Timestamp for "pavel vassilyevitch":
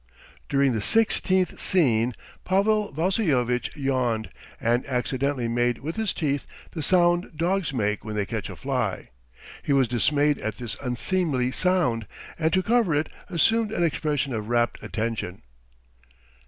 2.43-3.69